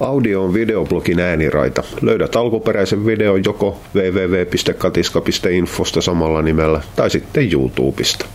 [0.00, 1.82] Audio on videoblogin ääniraita.
[2.02, 8.26] Löydät alkuperäisen videon joko www.katiska.infosta samalla nimellä tai sitten YouTubesta.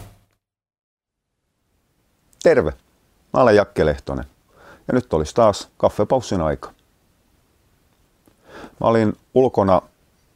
[2.43, 2.73] Terve!
[3.33, 4.25] Mä olen Jakke Lehtonen
[4.87, 6.71] ja nyt olisi taas kaffepaussin aika.
[8.81, 9.81] Mä olin ulkona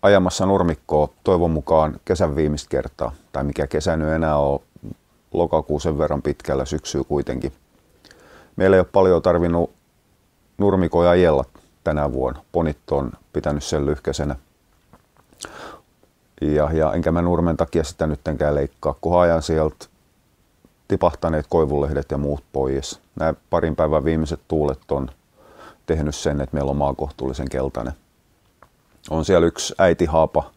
[0.02, 4.60] ajamassa nurmikkoa toivon mukaan kesän viimeistä kertaa, tai mikä kesä nyt enää on
[5.32, 7.54] lokakuun sen verran pitkällä syksyä kuitenkin.
[8.56, 9.79] Meillä ei ole paljon tarvinnut
[10.60, 11.46] nurmikoja ajella
[11.84, 12.42] tänä vuonna.
[12.52, 14.36] Ponit on pitänyt sen lyhkäisenä.
[16.42, 19.86] Ja, ja enkä mä nurmen takia sitä nyttenkään leikkaa, kun ajan sieltä
[20.88, 23.00] tipahtaneet koivulehdet ja muut pois.
[23.16, 25.10] Nämä parin päivän viimeiset tuulet on
[25.86, 27.94] tehnyt sen, että meillä on maa kohtuullisen keltainen.
[29.10, 30.52] On siellä yksi äitihaapa,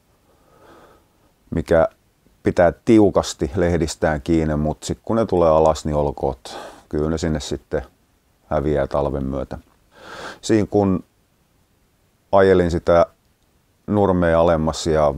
[1.50, 1.88] mikä
[2.42, 6.58] pitää tiukasti lehdistään kiinni, mutta sitten kun ne tulee alas, niin olkoot.
[6.88, 7.82] Kyllä ne sinne sitten
[8.46, 9.58] häviää talven myötä
[10.40, 11.04] siinä kun
[12.32, 13.06] ajelin sitä
[13.86, 15.14] nurmea alemmas ja,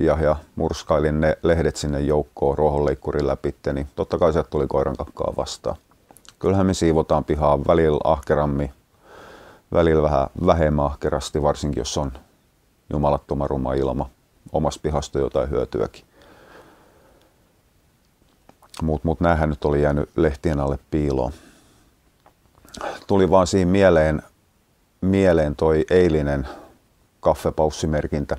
[0.00, 4.96] ja, ja murskailin ne lehdet sinne joukkoon ruohonleikkurin läpi, niin totta kai sieltä tuli koiran
[4.96, 5.76] kakkaa vastaan.
[6.38, 8.70] Kyllähän me siivotaan pihaa välillä ahkerammin,
[9.72, 12.12] välillä vähän vähemmän ahkerasti, varsinkin jos on
[12.90, 14.10] jumalattoma ruma ilma.
[14.52, 16.04] Omasta pihasta jotain hyötyäkin.
[18.82, 21.32] Mutta mut näähän nyt oli jäänyt lehtien alle piiloon
[23.06, 24.22] tuli vaan siinä mieleen,
[25.00, 26.48] mieleen toi eilinen
[27.20, 28.36] kaffepaussimerkintä,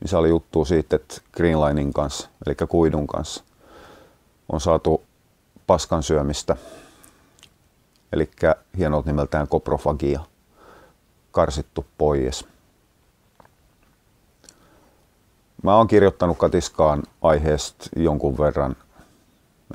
[0.00, 3.44] missä oli juttu siitä, että Greenlinein kanssa, eli kuidun kanssa,
[4.52, 5.02] on saatu
[5.66, 6.56] paskan syömistä,
[8.12, 8.30] eli
[8.78, 10.20] hienot nimeltään koprofagia,
[11.30, 12.46] karsittu pois.
[15.62, 18.76] Mä oon kirjoittanut Katiskaan aiheesta jonkun verran.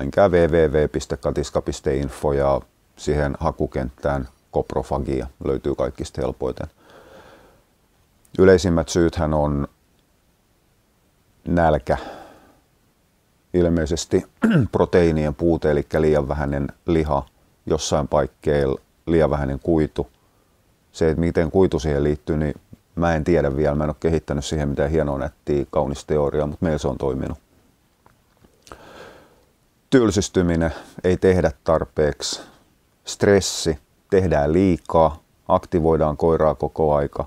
[0.00, 2.60] Menkää www.katiska.info ja
[2.96, 6.66] siihen hakukenttään koprofagia löytyy kaikista helpoiten.
[8.38, 9.68] Yleisimmät syythän on
[11.48, 11.96] nälkä,
[13.54, 14.26] ilmeisesti
[14.72, 17.26] proteiinien puute, eli liian vähäinen liha,
[17.66, 20.06] jossain paikkeilla liian vähäinen kuitu.
[20.92, 22.54] Se, että miten kuitu siihen liittyy, niin
[22.94, 23.74] mä en tiedä vielä.
[23.74, 27.38] Mä en ole kehittänyt siihen mitään hienoa nättiä, kaunis teoriaa, mutta meillä se on toiminut.
[29.90, 32.42] Tylsistyminen, ei tehdä tarpeeksi,
[33.04, 33.78] stressi,
[34.10, 37.26] tehdään liikaa, aktivoidaan koiraa koko aika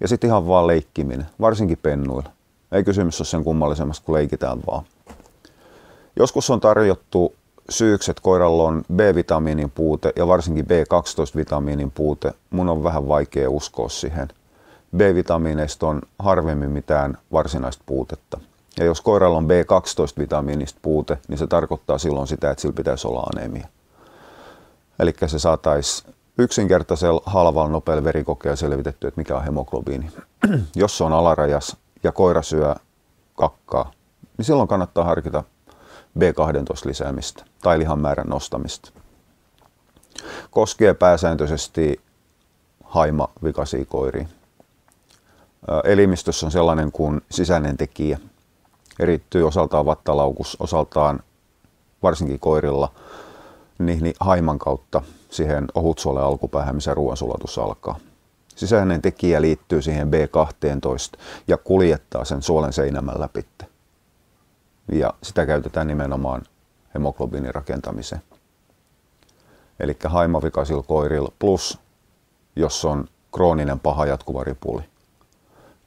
[0.00, 2.30] ja sitten ihan vaan leikkiminen, varsinkin pennuilla.
[2.72, 4.84] Ei kysymys ole sen kummallisemmasta kuin leikitään vaan.
[6.16, 7.34] Joskus on tarjottu
[7.70, 12.32] syyksi, että koiralla on B-vitamiinin puute ja varsinkin B12-vitamiinin puute.
[12.50, 14.28] Mun on vähän vaikea uskoa siihen.
[14.96, 18.40] B-vitamiineista on harvemmin mitään varsinaista puutetta.
[18.78, 23.26] Ja jos koiralla on B12-vitamiinista puute, niin se tarkoittaa silloin sitä, että sillä pitäisi olla
[23.36, 23.68] anemia.
[24.98, 30.12] Eli se saataisiin yksinkertaisella halvalla nopealla verikokeella selvitetty, että mikä on hemoglobiini.
[30.76, 32.74] Jos se on alarajas ja koira syö
[33.34, 33.92] kakkaa,
[34.36, 35.44] niin silloin kannattaa harkita
[36.18, 38.90] B12 lisäämistä tai lihan määrän nostamista.
[40.50, 42.00] Koskee pääsääntöisesti
[42.84, 44.28] haima vikaisia koiria.
[45.84, 48.18] Elimistössä on sellainen kuin sisäinen tekijä.
[48.98, 51.20] Erittyy osaltaan vattalaukus, osaltaan
[52.02, 52.92] varsinkin koirilla–
[53.78, 57.98] niin haiman kautta siihen ohutsuolen alkupäähän, missä ruoansulatus alkaa.
[58.56, 61.18] Sisäinen tekijä liittyy siihen B12
[61.48, 63.46] ja kuljettaa sen suolen seinämän läpi.
[64.92, 66.42] Ja sitä käytetään nimenomaan
[66.94, 68.22] hemoglobiinin rakentamiseen.
[69.80, 71.78] Eli haimavikaisilla koirilla plus,
[72.56, 74.82] jos on krooninen paha jatkuva ripuli,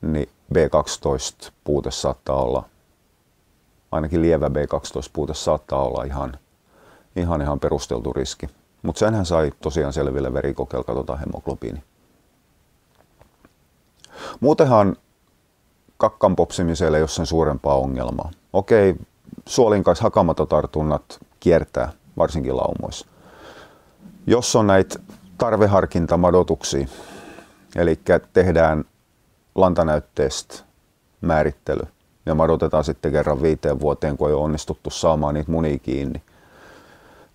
[0.02, 2.63] niin B12 puute saattaa olla,
[3.91, 6.38] ainakin lievä B12 puute saattaa olla ihan
[7.16, 8.50] ihan ihan perusteltu riski.
[8.82, 11.84] Mutta senhän sai tosiaan selville verikokeilla, katsotaan hemoglobiini.
[14.40, 14.96] Muutenhan
[15.98, 18.32] kakkan popsimiselle ei ole sen suurempaa ongelmaa.
[18.54, 18.96] Okei,
[19.48, 23.08] suolinkais hakamatotartunnat kiertää, varsinkin laumoissa.
[24.28, 25.00] Jos on näitä
[25.38, 26.88] tarveharkintamadotuksia,
[27.76, 28.00] eli
[28.34, 28.85] tehdään
[29.56, 30.56] lantanäytteestä
[31.22, 31.82] määrittely
[32.26, 36.24] ja madotetaan sitten kerran viiteen vuoteen, kun ei ole onnistuttu saamaan niitä munia kiinni,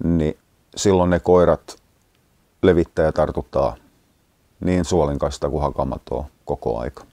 [0.05, 0.39] niin
[0.77, 1.77] silloin ne koirat
[2.63, 3.77] levittää ja tartuttaa
[4.61, 7.05] niin suolinkaista kuin hakamatoa koko aika.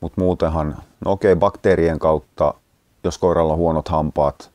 [0.00, 2.54] Mutta muutenhan, no okei, bakteerien kautta,
[3.04, 4.50] jos koiralla on huonot hampaat,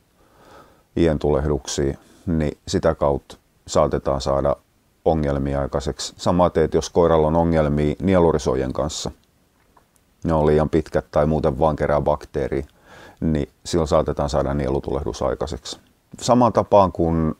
[0.96, 3.36] ientulehduksia, niin sitä kautta
[3.66, 4.56] saatetaan saada
[5.04, 6.14] ongelmia aikaiseksi.
[6.52, 9.10] Teet, jos koiralla on ongelmia nielurisojen kanssa,
[10.24, 12.66] ne on liian pitkät tai muuten vaan kerää bakteeria,
[13.20, 15.80] niin silloin saatetaan saada nielutulehdus aikaiseksi.
[16.20, 17.34] Samaan tapaan kuin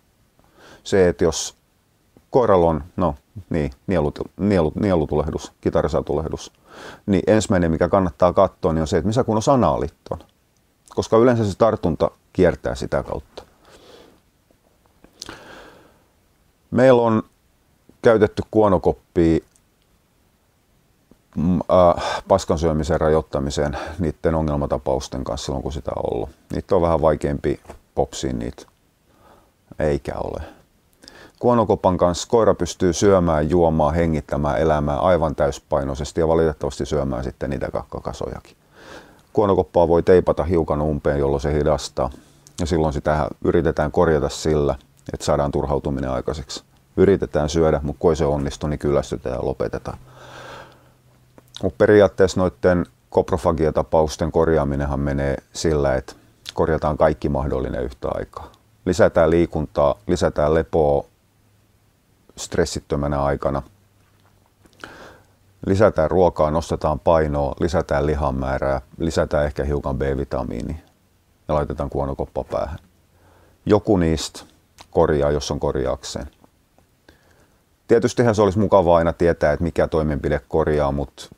[0.84, 1.56] se, että jos
[2.30, 3.14] koiralla on, no
[3.50, 6.52] niin, nielut, nielut, nielutulehdus, kitarasatulehdus,
[7.06, 9.42] niin ensimmäinen, mikä kannattaa katsoa, niin on se, että missä kun on
[10.10, 10.18] on.
[10.94, 13.42] Koska yleensä se tartunta kiertää sitä kautta.
[16.70, 17.22] Meillä on
[18.02, 19.38] käytetty kuonokoppia
[21.38, 26.30] äh, paskan syömisen rajoittamiseen niiden ongelmatapausten kanssa silloin, kun sitä on ollut.
[26.52, 27.60] Niitä on vähän vaikeampi
[27.94, 28.62] popsiin niitä,
[29.78, 30.42] eikä ole.
[31.38, 37.70] Kuonokopan kanssa koira pystyy syömään, juomaan, hengittämään, elämään aivan täyspainoisesti ja valitettavasti syömään sitten niitä
[37.70, 38.56] kakkakasojakin.
[39.32, 42.10] Kuonokoppaa voi teipata hiukan umpeen, jolloin se hidastaa.
[42.60, 44.74] Ja silloin sitä yritetään korjata sillä,
[45.12, 46.64] että saadaan turhautuminen aikaiseksi.
[46.96, 49.98] Yritetään syödä, mutta kun ei se onnistu, niin kyllästytään ja lopetetaan.
[51.62, 56.12] Mutta periaatteessa noiden koprofagiatapausten korjaaminenhan menee sillä, että
[56.54, 58.52] korjataan kaikki mahdollinen yhtä aikaa.
[58.86, 61.04] Lisätään liikuntaa, lisätään lepoa
[62.36, 63.62] stressittömänä aikana.
[65.66, 70.82] Lisätään ruokaa, nostetaan painoa, lisätään lihan määrää, lisätään ehkä hiukan B-vitamiini
[71.48, 72.78] ja laitetaan kuonokoppa päähän.
[73.66, 74.40] Joku niistä
[74.90, 76.26] korjaa, jos on korjaakseen.
[77.88, 81.28] Tietystihän se olisi mukavaa aina tietää, että mikä toimenpide korjaa, mutta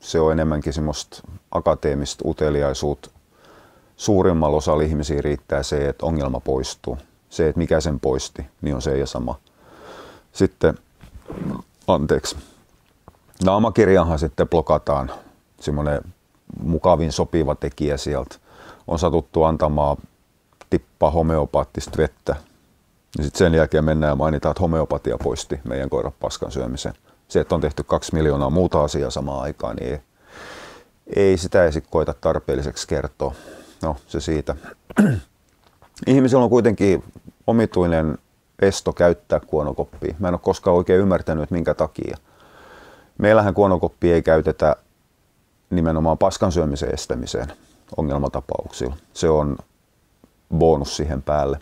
[0.00, 3.10] se on enemmänkin semmoista akateemista uteliaisuutta.
[3.96, 6.98] Suurimmalla osalla ihmisiä riittää se, että ongelma poistuu.
[7.30, 9.38] Se, että mikä sen poisti, niin on se ja sama.
[10.32, 10.78] Sitten,
[11.86, 12.36] anteeksi,
[13.44, 15.10] naamakirjahan sitten blokataan
[15.60, 16.00] semmoinen
[16.62, 18.36] mukavin sopiva tekijä sieltä.
[18.86, 19.96] On satuttu antamaan
[20.70, 22.36] tippa homeopaattista vettä.
[23.18, 26.94] Ja sitten sen jälkeen mennään ja mainitaan, että homeopatia poisti meidän koiran paskan syömisen.
[27.28, 30.00] Se, että on tehty kaksi miljoonaa muuta asiaa samaan aikaan, niin ei,
[31.16, 33.34] ei sitä esi koita tarpeelliseksi kertoa.
[33.82, 34.56] No, se siitä.
[36.06, 37.04] Ihmisillä on kuitenkin
[37.46, 38.18] omituinen
[38.58, 40.14] esto käyttää kuonokoppia.
[40.18, 42.16] Mä en ole koskaan oikein ymmärtänyt, minkä takia.
[43.18, 44.76] Meillähän kuonokoppia ei käytetä
[45.70, 47.52] nimenomaan paskan syömisen estämiseen
[47.96, 48.96] ongelmatapauksilla.
[49.12, 49.56] Se on
[50.54, 51.58] bonus siihen päälle.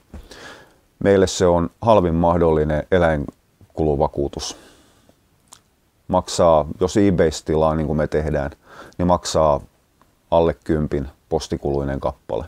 [0.99, 4.57] Meille se on halvin mahdollinen eläinkuluvakuutus.
[6.09, 8.51] Maksaa, jos eBaystä tilaa niin kuin me tehdään,
[8.99, 9.61] niin maksaa
[10.31, 12.45] alle kympin postikuluinen kappale.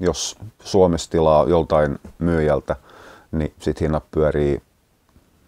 [0.00, 2.76] Jos Suomessa tilaa joltain myyjältä,
[3.32, 4.62] niin sitten hinnat pyörii,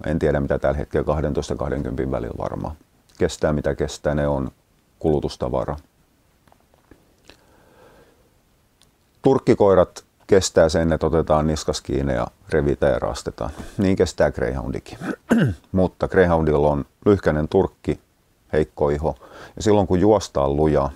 [0.07, 1.15] en tiedä mitä tällä hetkellä,
[2.07, 2.77] 12-20 välillä varmaan.
[3.19, 4.51] Kestää mitä kestää, ne on
[4.99, 5.77] kulutustavara.
[9.23, 13.51] Turkkikoirat kestää sen, että otetaan niskas kiinni ja revitään ja rastetaan.
[13.79, 14.99] Niin kestää Greyhoundikin.
[15.73, 18.01] Mutta Greyhoundilla on lyhkäinen turkki,
[18.53, 19.17] heikko iho.
[19.57, 20.91] Ja silloin kun juostaan lujaa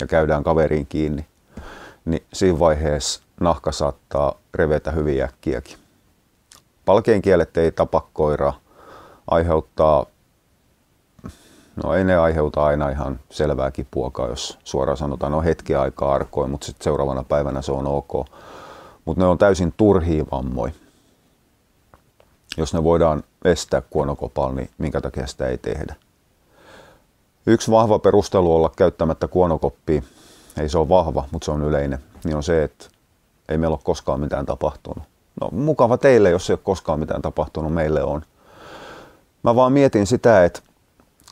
[0.00, 1.26] ja käydään kaveriin kiinni,
[2.04, 5.76] niin siinä vaiheessa nahka saattaa revetä hyvin äkkiäkin.
[6.84, 8.60] Palkeen kielet ei tapa koiraa,
[9.30, 10.06] aiheuttaa,
[11.84, 16.50] no ei ne aiheuta aina ihan selvää kipuakaan, jos suoraan sanotaan, no hetki aikaa arkoin,
[16.50, 18.26] mutta sitten seuraavana päivänä se on ok.
[19.04, 20.72] Mutta ne on täysin turhia vammoja.
[22.56, 25.94] Jos ne voidaan estää kuonokopalla, niin minkä takia sitä ei tehdä.
[27.46, 30.02] Yksi vahva perustelu olla käyttämättä kuonokoppia,
[30.60, 32.86] ei se ole vahva, mutta se on yleinen, niin on se, että
[33.48, 35.04] ei meillä ole koskaan mitään tapahtunut.
[35.40, 38.22] No mukava teille, jos ei ole koskaan mitään tapahtunut, meille on.
[39.42, 40.60] Mä vaan mietin sitä, että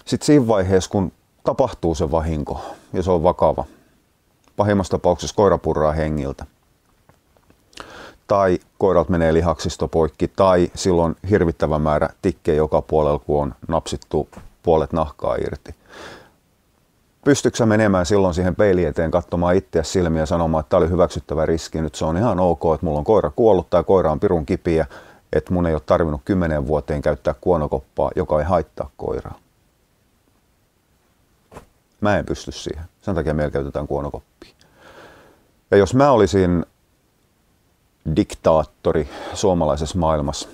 [0.04, 1.12] sit siinä vaiheessa, kun
[1.44, 2.60] tapahtuu se vahinko
[2.92, 3.64] ja se on vakava,
[4.56, 6.46] pahimmassa tapauksessa koira purraa hengiltä,
[8.26, 14.28] tai koirat menee lihaksisto poikki, tai silloin hirvittävä määrä tikkejä joka puolella, kun on napsittu
[14.62, 15.74] puolet nahkaa irti.
[17.24, 21.46] Pystytkö menemään silloin siihen peiliin eteen katsomaan itseä silmiä ja sanomaan, että tämä oli hyväksyttävä
[21.46, 24.46] riski, nyt se on ihan ok, että mulla on koira kuollut tai koira on pirun
[24.46, 24.86] kipiä,
[25.32, 29.41] että mun ei ole tarvinnut kymmenen vuoteen käyttää kuonokoppaa, joka ei haittaa koiraa.
[32.02, 32.84] Mä en pysty siihen.
[33.02, 34.50] Sen takia meillä käytetään kuonokoppia.
[35.70, 36.66] Ja jos mä olisin
[38.16, 40.48] diktaattori suomalaisessa maailmassa,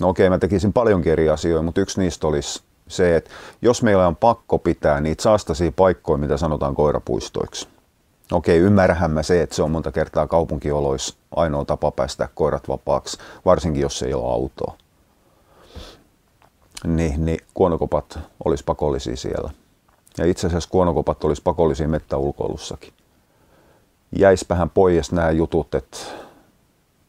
[0.00, 3.30] no okei, mä tekisin paljonkin eri asioita, mutta yksi niistä olisi se, että
[3.62, 7.68] jos meillä on pakko pitää niitä saastaisia paikkoja, mitä sanotaan koirapuistoiksi.
[8.32, 13.18] Okei, ymmärrän mä se, että se on monta kertaa kaupunkioloissa ainoa tapa päästä koirat vapaaksi,
[13.44, 14.76] varsinkin jos ei ole autoa.
[16.86, 19.50] Niin, niin kuonokopat olisi pakollisia siellä.
[20.18, 22.92] Ja itse asiassa kuonokopat olisi pakollisia mettäulkoilussakin.
[24.18, 25.98] Jäispähän pois nämä jutut, että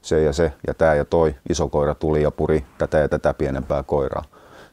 [0.01, 3.33] se ja se ja tämä ja toi iso koira tuli ja puri tätä ja tätä
[3.33, 4.23] pienempää koiraa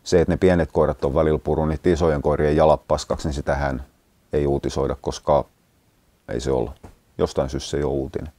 [0.02, 3.84] se, että ne pienet koirat on välillä purun niitä isojen koirien jalat paskaksi, niin sitähän
[4.32, 5.44] ei uutisoida, koska
[6.28, 6.70] ei se ole.
[7.18, 8.32] Jostain syystä se ei ole uutinen.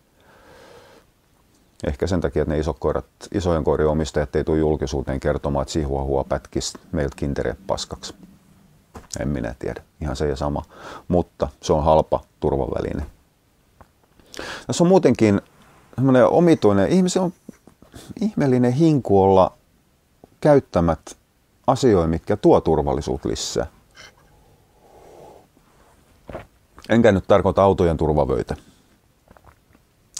[1.87, 5.71] Ehkä sen takia, että ne isot koirat, isojen koirien omistajat ei tule julkisuuteen kertomaan, että
[5.71, 8.13] Chihuahua pätkisi meiltä kintere paskaksi.
[9.19, 9.81] En minä tiedä.
[10.01, 10.63] Ihan se ja sama.
[11.07, 13.05] Mutta se on halpa turvaväline.
[14.67, 15.41] Tässä on muutenkin
[15.95, 17.33] semmoinen omituinen, ihmisen on
[18.21, 19.57] ihmeellinen hinku olla
[20.41, 20.99] käyttämät
[21.67, 23.67] asioita, mitkä tuo turvallisuutta lisää.
[26.89, 28.55] Enkä nyt tarkoita autojen turvavöitä.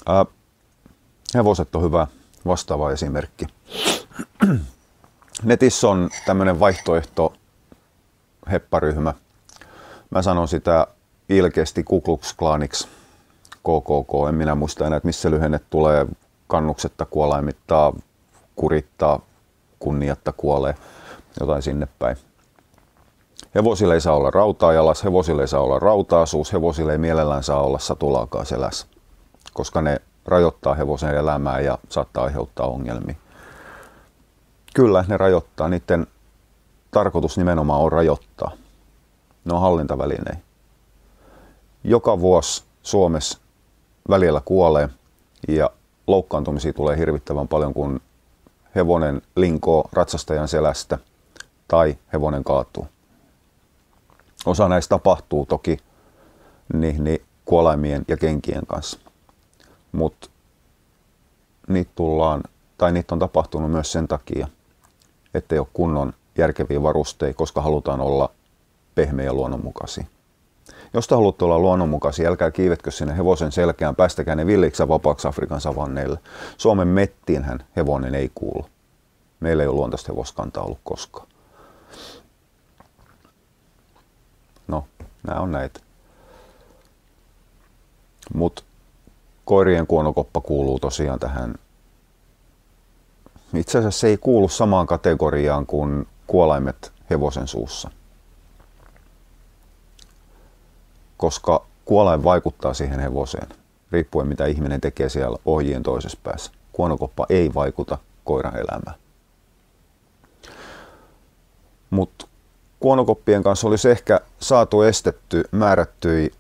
[0.08, 0.26] Ää,
[1.36, 2.08] hevoset on hyvä
[2.46, 3.46] vastaava esimerkki.
[5.44, 7.34] Netissä on tämmöinen vaihtoehto
[8.52, 9.14] hepparyhmä.
[10.10, 10.88] Mä sanon sitä
[11.30, 12.88] ilkeästi Ku Klux Klaniksi,
[13.50, 14.28] KKK.
[14.30, 16.08] En minä muista enää, että missä lyhenne tulee
[16.48, 17.94] kannuksetta kuolaimittaa,
[18.56, 19.20] kurittaa,
[19.80, 20.76] kunniatta kuolee,
[21.40, 22.18] jotain sinne päin.
[23.56, 27.62] Hevosille ei saa olla rautaa jalas, hevosille ei saa olla rautaasuus, hevosille ei mielellään saa
[27.62, 28.88] olla satulaakaan selässä,
[29.54, 33.16] koska ne rajoittaa hevosen elämää ja saattaa aiheuttaa ongelmia.
[34.74, 35.70] Kyllä, ne rajoittaa.
[35.70, 36.08] Niiden
[36.94, 38.52] tarkoitus nimenomaan on rajoittaa.
[39.46, 40.38] Ne on hallintavälineitä.
[41.84, 43.40] Joka vuosi Suomessa
[44.10, 44.90] välillä kuolee
[45.48, 45.70] ja
[46.08, 48.02] loukkaantumisia tulee hirvittävän paljon, kun
[48.76, 50.98] hevonen linkoo ratsastajan selästä
[51.68, 52.88] tai hevonen kaatuu.
[54.46, 55.78] Osa näistä tapahtuu toki
[56.74, 59.00] niin, niin kuolaimien ja kenkien kanssa.
[59.92, 60.30] Mutta
[61.68, 62.44] niitä tullaan,
[62.78, 64.48] tai niitä on tapahtunut myös sen takia,
[65.34, 68.30] ettei ole kunnon järkeviä varusteita, koska halutaan olla
[68.96, 70.06] pehmeä ja luonnonmukaisia.
[70.94, 75.62] Jos te haluatte olla luonnonmukaisia, älkää kiivetkö sinne hevosen selkään, päästäkää ne villiksi vapaaksi Afrikan
[75.62, 76.20] savanneille.
[76.58, 78.66] Suomen mettiinhän hevonen ei kuulu.
[79.40, 81.28] Meillä ei ole luontaista hevoskantaa ollut koskaan.
[84.68, 84.86] No,
[85.28, 85.80] nämä on näitä.
[88.34, 88.64] Mutta
[89.46, 91.56] koirien kuonokoppa kuuluu tosiaan tähän.
[93.54, 97.90] Itse asiassa se ei kuulu samaan kategoriaan kuin kuolaimet hevosen suussa.
[101.18, 103.50] Koska kuolain vaikuttaa siihen hevoseen,
[103.92, 106.52] riippuen mitä ihminen tekee siellä ohjien toisessa päässä.
[106.72, 108.96] Kuonokoppa ei vaikuta koiran elämään.
[111.90, 112.28] Mutta
[112.80, 116.32] kuonokoppien kanssa olisi ehkä saatu estetty määrättyi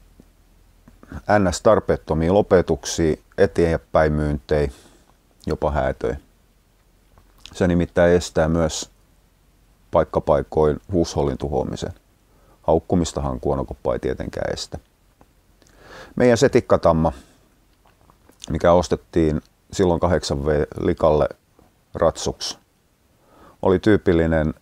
[1.39, 1.61] ns.
[1.61, 4.71] tarpeettomia lopetuksia, eteenpäin myyntei,
[5.45, 6.15] jopa häätöi.
[7.53, 8.92] Se nimittäin estää myös
[9.93, 11.93] paikkapaikoin huushollin tuhoamisen.
[12.61, 14.77] Haukkumistahan kuonokoppa ei tietenkään estä.
[16.15, 17.11] Meidän setikkatamma,
[18.49, 21.29] mikä ostettiin silloin 8V likalle
[21.93, 22.57] ratsuksi,
[23.61, 24.53] oli tyypillinen,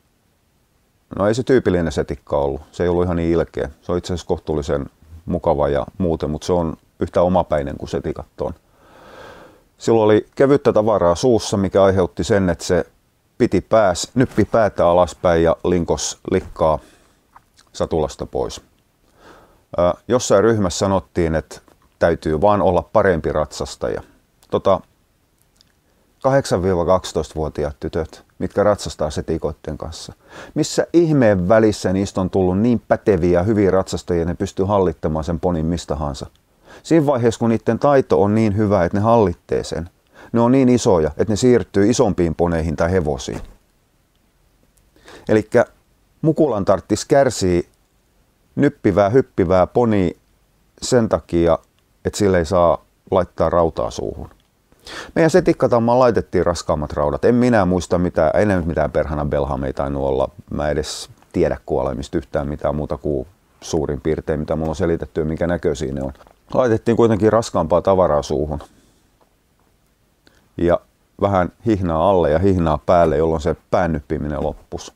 [1.20, 3.70] no ei se tyypillinen setikka ollut, se ei ollut ihan niin ilkeä.
[3.82, 4.86] Se on itse asiassa kohtuullisen
[5.26, 8.54] mukava ja muuten, mutta se on yhtä omapäinen kuin setikat on.
[9.78, 12.86] Silloin oli kevyttä tavaraa suussa, mikä aiheutti sen, että se
[13.42, 16.80] piti pääs, nyppi päätä alaspäin ja linkos likkaa
[17.74, 18.62] satulasta pois.
[20.08, 21.60] Jossain ryhmässä sanottiin, että
[22.00, 24.02] täytyy vaan olla parempi ratsastaja.
[24.52, 24.82] Tota,
[26.28, 30.14] 8-12-vuotiaat tytöt, mitkä ratsastaa setikoitten kanssa.
[30.54, 35.26] Missä ihmeen välissä niistä on tullut niin päteviä ja hyviä ratsastajia, että ne pystyy hallittamaan
[35.26, 36.26] sen ponin mistahansa.
[36.84, 39.90] Siinä vaiheessa, kun niiden taito on niin hyvä, että ne hallittee sen,
[40.32, 43.42] ne on niin isoja, että ne siirtyy isompiin poneihin tai hevosiin.
[45.30, 45.50] Eli
[46.22, 47.68] mukulan tarttis kärsii
[48.56, 50.18] nyppivää, hyppivää poni
[50.82, 51.60] sen takia,
[52.06, 54.30] että sille ei saa laittaa rautaa suuhun.
[55.16, 57.26] Meidän setikkatammaan laitettiin raskaammat raudat.
[57.26, 60.30] En minä muista mitään, ei nyt mitään perhana belhameita tainnut olla.
[60.50, 63.28] Mä edes tiedä kuolemista yhtään mitään muuta kuin
[63.62, 66.14] suurin piirtein, mitä mulla on selitetty ja minkä näköisiä ne on.
[66.54, 68.60] Laitettiin kuitenkin raskaampaa tavaraa suuhun.
[70.58, 70.80] Ja
[71.22, 74.94] vähän hihnaa alle ja hihnaa päälle, jolloin se päännyppiminen loppus.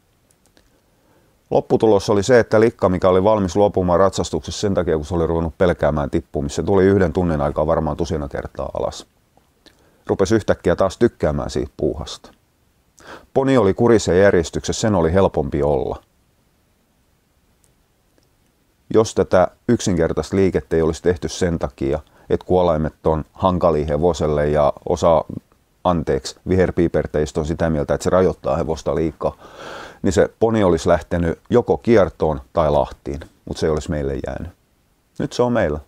[1.49, 5.27] Lopputulos oli se, että likka, mikä oli valmis luopumaan ratsastuksessa sen takia, kun se oli
[5.27, 9.07] ruvennut pelkäämään tippumista, tuli yhden tunnin aikaa varmaan tusina kertaa alas
[10.07, 12.31] rupesi yhtäkkiä taas tykkäämään siitä puuhasta.
[13.33, 16.03] Poni oli kurisen järjestyksessä, sen oli helpompi olla.
[18.93, 24.73] Jos tätä yksinkertaista liikettä ei olisi tehty sen takia, että kuolaimet on hankali hevoselle ja
[24.89, 25.25] osa,
[25.85, 29.37] anteeksi, viherpiiperteistä on sitä mieltä, että se rajoittaa hevosta liikaa,
[30.01, 34.51] niin se poni olisi lähtenyt joko kiertoon tai lahtiin, mutta se ei olisi meille jäänyt.
[35.19, 35.79] Nyt se on meillä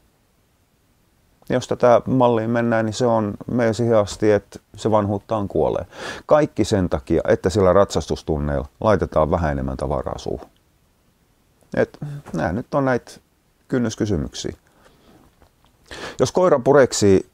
[1.49, 5.85] jos tätä malliin mennään, niin se on meidän siihen asti, että se vanhuuttaan kuolee.
[6.25, 10.49] Kaikki sen takia, että sillä ratsastustunneilla laitetaan vähän enemmän tavaraa suuhun.
[11.75, 11.97] Et,
[12.33, 13.11] nämä nyt on näitä
[13.67, 14.55] kynnyskysymyksiä.
[16.19, 17.25] Jos koira pureksii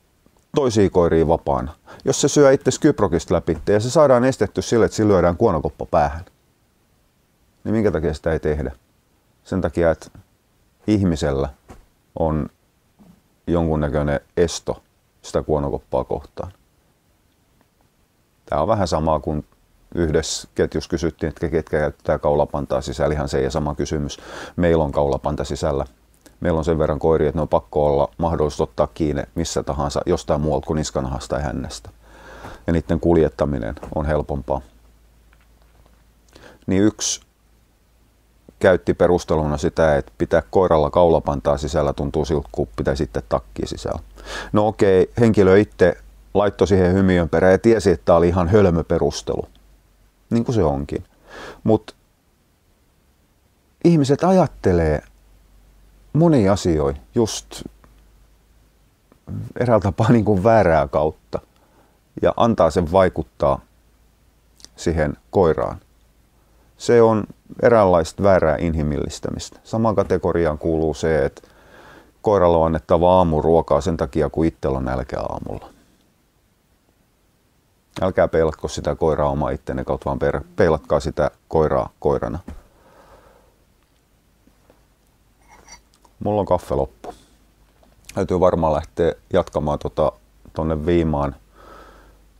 [0.55, 1.75] toisia koiria vapaana.
[2.05, 5.85] Jos se syö itse Kyprokista läpi ja se saadaan estetty sille, että sillä lyödään kuonokoppa
[5.85, 6.25] päähän,
[7.63, 8.71] niin minkä takia sitä ei tehdä?
[9.43, 10.07] Sen takia, että
[10.87, 11.49] ihmisellä
[12.19, 12.49] on
[13.47, 14.83] jonkunnäköinen esto
[15.21, 16.51] sitä kuonokoppaa kohtaan.
[18.45, 19.45] Tämä on vähän sama kuin
[19.95, 24.17] yhdessä ketjussa kysyttiin, että ketkä käyttää kaulapantaa sisällä, ihan se ja sama kysymys.
[24.55, 25.85] Meillä on kaulapanta sisällä.
[26.39, 30.01] Meillä on sen verran koiria, että ne on pakko olla mahdollista ottaa kiinni missä tahansa
[30.05, 31.89] jostain muualta kuin niskanahasta tai hännästä.
[32.67, 34.61] Ja niiden kuljettaminen on helpompaa.
[36.67, 37.21] Niin yksi
[38.59, 43.99] käytti perusteluna sitä, että pitää koiralla kaulapantaa sisällä tuntuu siltä, kun pitäisi sitten takki sisällä.
[44.53, 45.97] No okei, henkilö itse
[46.33, 49.47] laittoi siihen hymiön perään ja tiesi, että tämä oli ihan hölmö perustelu.
[50.29, 51.03] Niin kuin se onkin.
[51.63, 51.93] Mutta
[53.83, 55.01] ihmiset ajattelee
[56.13, 57.63] monia asioita just
[59.59, 61.39] eräällä tapaa niin kuin väärää kautta
[62.21, 63.59] ja antaa sen vaikuttaa
[64.75, 65.77] siihen koiraan.
[66.77, 67.23] Se on
[67.61, 69.59] eräänlaista väärää inhimillistämistä.
[69.63, 71.41] Samaan kategoriaan kuuluu se, että
[72.21, 75.69] koiralla on annettava aamuruokaa sen takia, kun itsellä on nälkä aamulla.
[78.01, 80.19] Älkää peilatko sitä koiraa oma ittenne kautta, vaan
[80.55, 82.39] peilatkaa sitä koiraa koirana.
[86.23, 87.13] Mulla on kaffe loppu.
[88.13, 90.11] Täytyy varmaan lähteä jatkamaan tuota,
[90.53, 91.35] tonne viimaan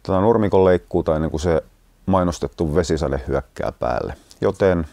[0.04, 1.64] tota nurmikon leikkuuta ennen kuin se
[2.06, 4.18] mainostettu vesisade hyökkää päälle.
[4.42, 4.88] Joten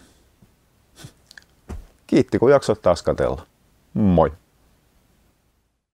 [2.07, 3.43] kiitti kun jaksot taas katella.
[3.95, 4.33] Moi!